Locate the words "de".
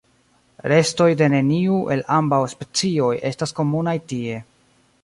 1.19-1.27